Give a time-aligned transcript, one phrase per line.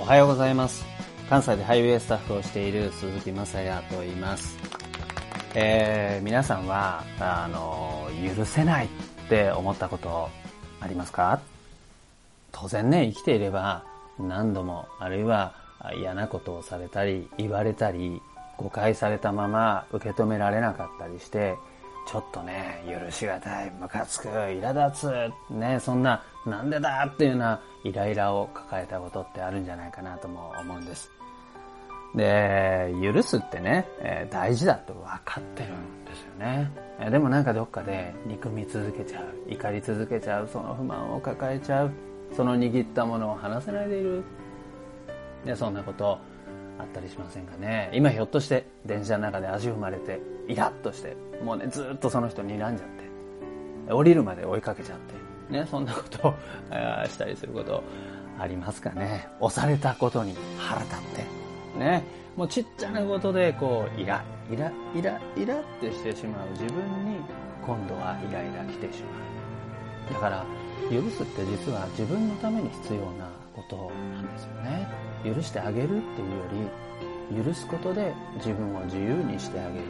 [0.00, 0.86] おはようございます。
[1.28, 4.56] 関西でハイウェイスタッフをしている鈴木雅也と言います、
[5.54, 8.88] えー、皆さんはあの許せないっ
[9.28, 10.30] て思ったこと
[10.80, 11.40] ありますか？
[12.52, 13.84] 当然ね生きていれば
[14.18, 15.54] 何度もあるいは
[15.96, 18.22] 嫌なことをされたり言われたり
[18.56, 21.56] 誤解されたまま受け止められなかったりして
[22.10, 25.00] ちょっとね許しがたいムカつく苛立
[25.50, 31.10] つねそんななんでだっていうようなイライラを抱えたことってあるんじゃないかなとも思うんです。
[32.14, 36.70] で許すってね、え、大事だと分かってるんですよね、
[37.10, 41.90] でもなんかどっかで憎み続けちゃう怒り続けちゃうその不満を抱えちゃう
[42.34, 44.24] その握ったものを離せないでいる。
[45.44, 46.18] でそんなこと
[46.78, 47.90] あったりしませんかね。
[47.92, 52.76] 今ひょっとして電車の中で足踏まれてイラッとしてもうねずっとその人睨んじゃっ
[53.86, 56.34] て降りるまで追いかけちゃってねそんなことを
[57.08, 57.82] したりすること
[58.38, 59.28] ありますかね。
[59.40, 60.98] 押されたことに腹立っ
[61.74, 62.04] てね。
[62.36, 66.48] もうちっちゃなことでこうイライライライラってしてしまう。
[66.52, 66.74] 自分
[67.04, 67.16] に
[67.66, 69.08] 今度はイライラ来てしま
[70.10, 70.14] う。
[70.14, 70.44] だから
[70.90, 75.07] 許すって実は自分のために必要なことなんですよね。
[75.24, 76.02] 許してあげるっていうよ
[77.32, 79.84] り許すことで自分を自由にしてあげる。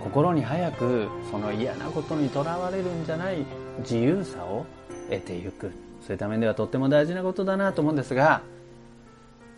[0.00, 3.38] 心に早くその嫌なことにとらわれるんじゃない
[3.78, 4.66] 自由さを
[5.08, 5.72] 得ていく。
[6.02, 8.42] そういった面ではとっても大事なことだなと思うんですが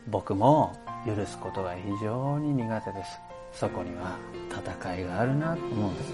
[0.06, 3.20] 僕も許すことが非常に苦手です。
[3.52, 4.16] そこには
[4.50, 6.12] 戦いがあるなと思うんです。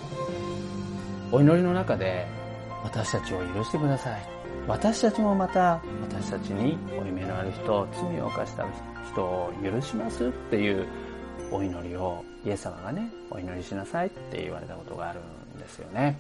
[1.31, 2.27] お祈りの中で
[2.83, 4.32] 私たちを許してください。
[4.69, 8.67] 私たちもまた私たちに負い目のある人罪を犯した
[9.11, 10.87] 人を許しますっていう
[11.51, 15.21] お祈りをイエス様がねお祈りしなさいって言われたことがある
[15.57, 16.19] んですよね。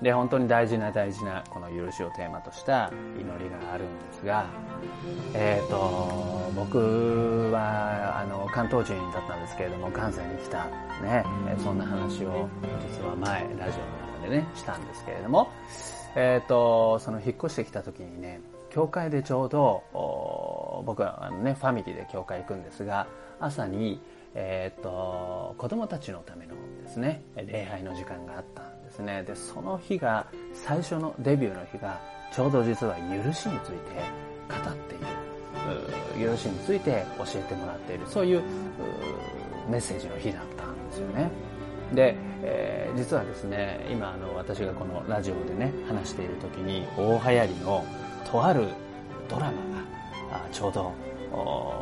[0.00, 4.46] で本当に大事な大事なこの許しをテーマとした祈りがあるんですが
[5.32, 10.64] えっ、ー、と僕はあの関東人だったんですけれども関西に来た
[11.02, 11.24] ね
[11.62, 12.48] そんな話を
[12.90, 15.52] 実は前ラジオの中でねしたんですけれども
[16.14, 18.40] えっ、ー、とその引っ越してきた時にね
[18.70, 19.82] 教会でちょうど
[20.86, 23.06] 僕はあの、ね、ファミリーで教会行くんですが
[23.38, 24.00] 朝に、
[24.34, 29.22] えーと、子供たちのためのですね礼拝の時間があったんですね。
[29.24, 32.00] でその日が最初のデビューの日が
[32.34, 33.76] ちょうど実は許しについて
[34.48, 35.06] 語っている。
[36.18, 38.06] 許しについて教えてもらっている。
[38.06, 38.42] そういう
[39.70, 41.30] メッセージの日だったんですよね。
[41.94, 47.84] で、えー、実はですね今あの私がこのラジオでね話している時に大流行りの
[48.30, 48.68] とある
[49.28, 50.92] ドラマがちょうど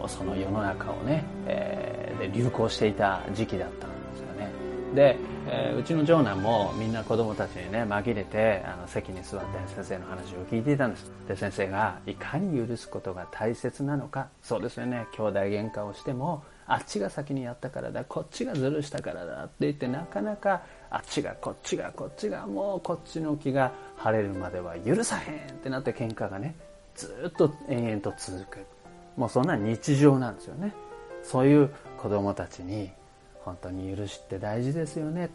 [0.09, 4.51] その世の中をね、えー、で流行していた時期だったんですよね。
[4.95, 5.17] で、
[5.49, 11.11] えー、うちの長男もみんな子供たちにね紛れてあの席に座って先生の話を聞いていたんです。
[11.27, 14.29] で先生がいかに許すことが大切なのか。
[14.43, 15.07] そうですよね。
[15.17, 26.55] 兄弟喧嘩をしてもあっちが先にやったからだこっちがずるしたからだって言ってなかなかあっちがこっちがこっちがもうこっちの気が晴れるまでは許さへんってなって喧嘩がね
[26.95, 28.59] ずっと延々と続く。
[29.17, 30.73] もうそんな日常なんですよね。
[31.25, 32.93] そういう子供たちに
[33.41, 35.29] 本当に許しって大事ですよね。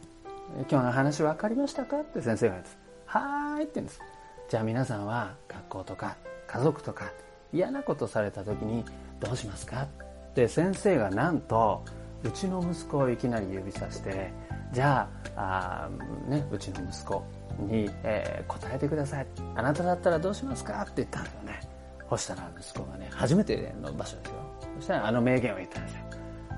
[0.70, 2.78] 今日の話分かりましたかって先生が言うんです。
[3.08, 4.02] はーいって言うんです。
[4.50, 6.16] じゃあ皆さんは学校とか
[6.48, 7.12] 家族とか
[7.52, 8.86] 嫌なことされた時に
[9.20, 9.88] どうしますか？
[10.36, 11.84] で先生がなんと
[12.24, 14.32] うちの息子をいきなり指さして
[14.74, 17.24] じゃああ、ね、うちの息子
[17.60, 19.28] に、えー、答えてください。
[19.56, 20.82] あなただったらどうしますか？
[20.82, 21.60] って言ったんですよね。
[22.10, 24.36] そしたら息子がね初めての場所ですよ。
[24.78, 26.00] そしたらあの名言を言ったんですよ。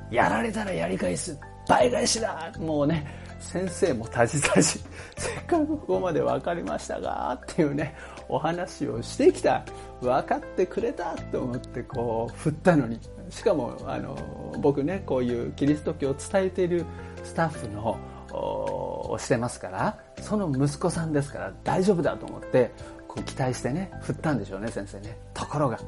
[0.09, 1.37] やられたらやり返す。
[1.67, 2.51] 倍返しだ。
[2.59, 3.05] もうね
[3.39, 4.79] 先生もたじたじ
[5.17, 7.95] せっかくここまで分かりましたがっていうね
[8.29, 9.63] お話をしてきた。
[10.01, 12.99] 分かってくれたと思ってこう振ったのに。
[13.29, 14.15] しかもあの
[14.59, 16.85] 僕ねこういうキリスト教を伝えている
[17.23, 17.99] スタッフの
[18.31, 22.71] をしてますからその息子さんですから大丈夫だと思って
[23.07, 25.17] こう期待してね振ったんでしょうね先生ね。
[25.33, 25.79] ところが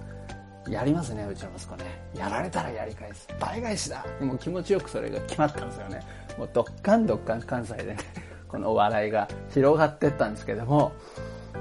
[0.69, 1.85] やりますねうちの息子ね。
[2.15, 3.27] やられたらやり返す。
[3.39, 4.05] 倍返しだ。
[4.21, 6.01] もう気持ちよくそれが決まったんですよね。
[6.37, 7.97] もうどっかんどっかん関西でね
[8.47, 10.91] このお笑いが広がってったんですけども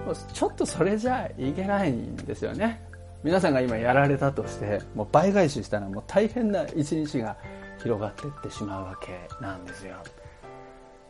[0.06, 2.83] もうちょっとそれじゃいけないんですよね。
[3.25, 7.37] 皆さんが今やられたとしてもう倍返ししたらもう大変な一日が
[7.79, 9.97] 広がってってしまうわけなんですよ。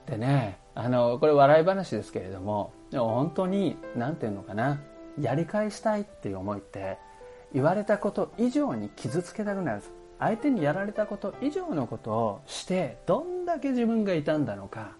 [0.06, 4.80] でねあのこれ笑い話ですけれどもでも本当に何て言うのかな
[5.20, 6.98] やり返したいっていう思いって
[7.52, 9.82] 言われたこと以上に傷つけたくなる。
[10.18, 14.96] 相手にやられたこと以上のことをしてどんだけ自分が傷んだのか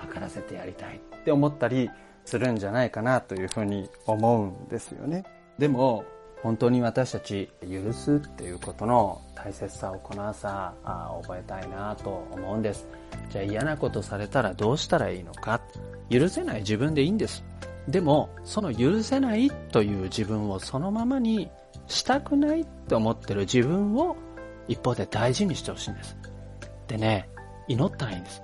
[0.00, 1.90] 分からせてやりたいって思ったり
[2.24, 5.24] するんじゃないかなというふうに思うんですよね。
[5.58, 6.04] でも
[6.42, 12.88] 本当に私たち許すっていうことの大切さをこの朝あ覚えたいなと思うんです。
[13.30, 15.60] じゃあ嫌なことされたらどうしたらいいのか。
[16.10, 17.44] 許せない自分でいいんです。
[17.88, 21.50] でもその許せないという自分をそのままに
[21.86, 24.16] したくないって思ってる自分を
[24.68, 26.16] 一方で大事にしてほしいんです。
[26.88, 27.28] でね
[27.68, 28.42] 祈ったらいいんです。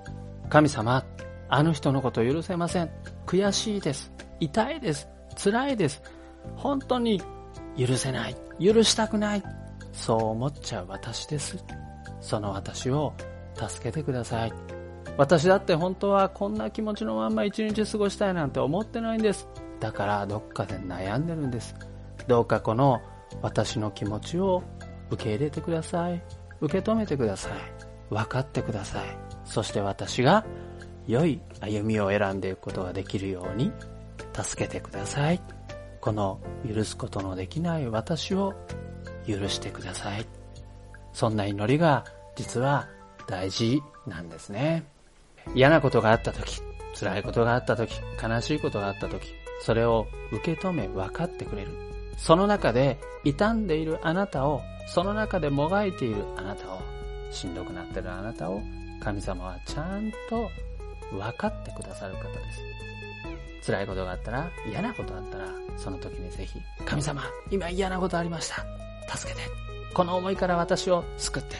[0.49, 1.05] 神様
[1.49, 2.89] あの人のこと許せません。
[3.25, 4.11] 悔しいです。
[4.39, 5.07] 痛いです。
[5.41, 6.01] 辛いです。
[6.55, 7.21] 本当に
[7.77, 8.35] 許せない。
[8.59, 9.43] 許したくない。
[9.91, 11.63] そう思っちゃう私です。
[12.21, 13.13] その私を
[13.55, 14.53] 助けてください。
[15.17, 19.47] 私だって本当はこんな気持ちのまんま一日過ごしたいなんて思ってないんです。
[19.79, 21.75] だからどっかで悩んでるんです。
[22.27, 23.01] どうかこの
[23.41, 24.63] 私の気持ちを
[25.09, 26.21] 受け入れてください。
[26.61, 27.51] 受け止めてください。
[28.09, 29.03] 分かってください。
[29.45, 30.45] そして私が
[31.07, 33.71] 良い歩みを選んでいくことができるように
[34.33, 35.41] 助けてください。
[36.01, 38.53] この許すことのできない私を
[39.27, 40.25] 許してください。
[41.13, 42.05] そんな祈りが
[42.35, 42.87] 実は
[43.27, 44.85] 大事なんですね。
[45.55, 46.61] 嫌なことがあった時
[46.99, 51.71] 辛いことがあった時悲しいことがあった時それを受け止め分かってくれる。
[52.19, 56.81] その中で傷んでいるあなたをその中でもがいているあなたを
[57.31, 58.61] しんどくなっているあなたを
[58.99, 60.49] 神様はちゃんと
[61.11, 62.51] 分かってくださる方で
[63.61, 63.71] す。
[63.71, 68.65] 辛いことがあったら嫌なことがあったらその時にぜひ神様今嫌なことありました。
[69.15, 69.43] 助けて。
[69.93, 71.55] この思いから私を救って。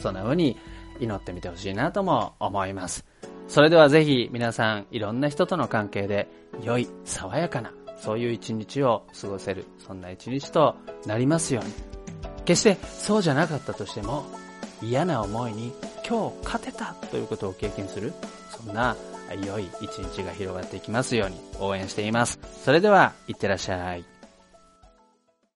[0.00, 0.56] そんな風に
[1.00, 3.04] 祈ってみてほしいなとも思います。
[3.48, 6.28] それではぜひ皆さんいろんな人との関係で
[6.62, 10.76] 良い爽やかなそういう一日を過ごせるそんな一日と
[11.06, 11.72] なりますように。
[12.44, 14.24] 決してそうじゃなかったとしても
[14.82, 15.72] 嫌な思いに
[16.08, 18.12] 今日勝てたということを経験する
[18.50, 18.96] そんな
[19.44, 22.38] 良い一日が広がっていきますように応援しています。
[22.64, 24.15] それではいってらっしゃい。